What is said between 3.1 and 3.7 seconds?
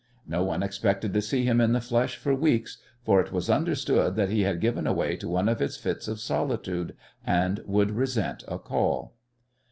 it was